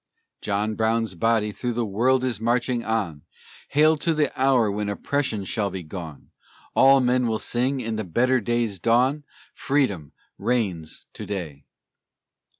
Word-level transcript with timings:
John 0.41 0.73
Brown's 0.73 1.13
body 1.13 1.51
through 1.51 1.73
the 1.73 1.85
world 1.85 2.23
is 2.23 2.39
marching 2.39 2.83
on; 2.83 3.21
Hail 3.69 3.97
to 3.97 4.15
the 4.15 4.31
hour 4.35 4.71
when 4.71 4.89
oppression 4.89 5.45
shall 5.45 5.69
be 5.69 5.83
gone; 5.83 6.31
All 6.73 6.99
men 7.01 7.27
will 7.27 7.37
sing 7.37 7.79
in 7.79 7.97
the 7.97 8.03
better 8.03 8.41
day's 8.41 8.79
dawn, 8.79 9.25
Freedom 9.53 10.11
reigns 10.39 11.05
to 11.13 11.27
day! 11.27 11.65